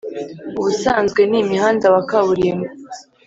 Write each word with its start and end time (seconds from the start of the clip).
ubusanzwe 0.59 1.21
ni 1.29 1.37
umuhanda 1.43 1.85
wa 1.93 2.01
kaburimbo: 2.09 2.67